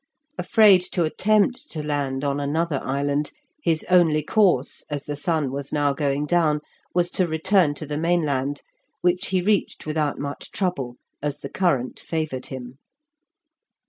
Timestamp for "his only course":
3.61-4.83